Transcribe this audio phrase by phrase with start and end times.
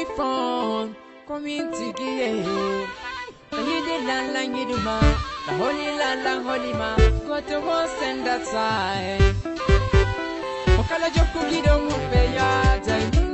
[0.00, 0.96] away from
[1.26, 1.92] community.
[3.50, 9.18] Yidi la la the holy la la holy ma, go to once and that's I.
[10.78, 13.29] Okala joku gido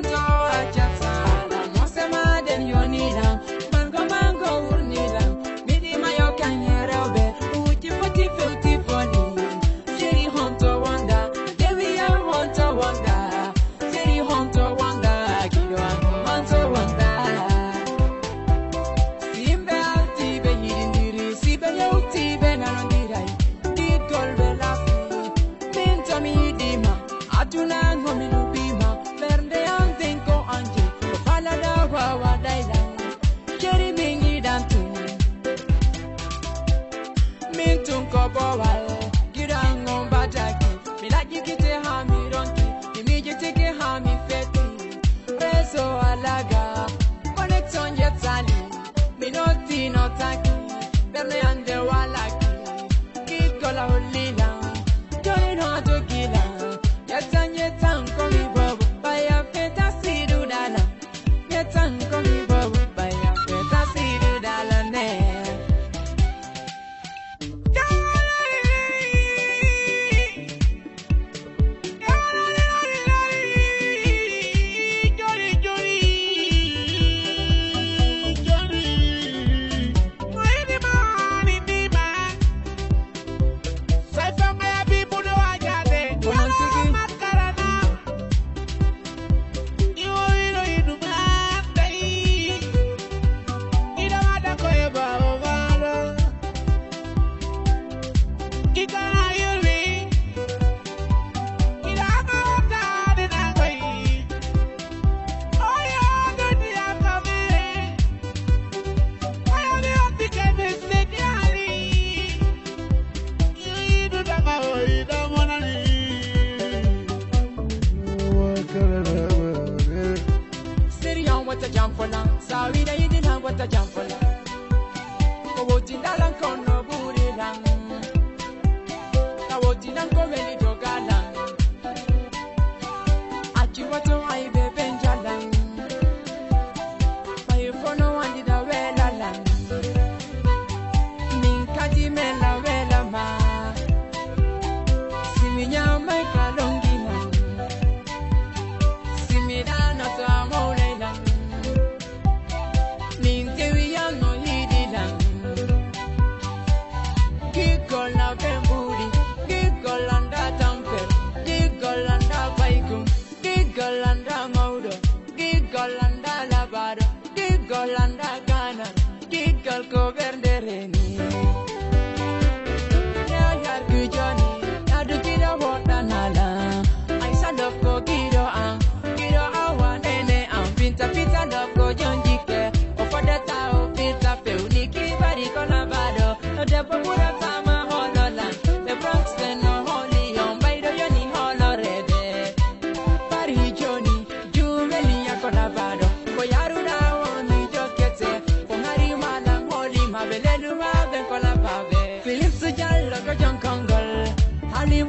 [120.90, 122.38] Sorry, on want to jump for now.
[122.40, 124.25] Sorry, that you didn't have want to jump for now.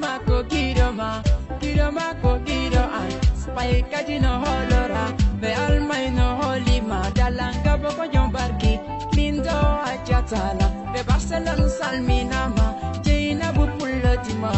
[0.02, 1.09] ma kogiro ma
[1.59, 3.09] kiro ma kogiro an
[3.41, 5.03] spy kaji no holora
[5.41, 5.75] be al
[6.18, 8.74] no holi ma dalanga boko yon barki
[9.16, 9.57] lindo
[9.91, 12.68] achatala be barcelona salmina ma
[13.06, 14.53] jina bu pullo tima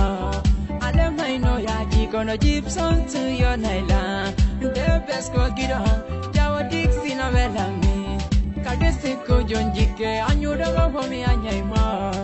[0.81, 4.33] ale mai no ya ji kono gibson to your naila.
[4.59, 5.81] The best kogiro
[6.35, 7.97] jawa dixi no melangi
[8.63, 12.18] kadesi ko jonjike anyudo ko mi anyaima